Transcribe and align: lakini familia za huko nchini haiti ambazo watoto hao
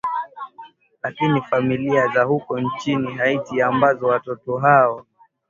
lakini 1.03 1.41
familia 1.41 2.07
za 2.07 2.23
huko 2.23 2.59
nchini 2.59 3.13
haiti 3.13 3.61
ambazo 3.61 4.07
watoto 4.07 4.57
hao 4.57 5.05